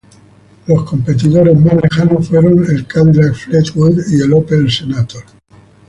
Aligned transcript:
Los 0.65 0.83
competidores 0.89 1.55
más 1.59 1.75
lejanos 1.75 2.27
fueron 2.27 2.57
el 2.71 2.87
Cadillac 2.87 3.35
Fleetwood 3.35 3.99
y 4.09 4.21
el 4.21 4.33
Opel 4.33 4.67
Senator. 4.71 5.21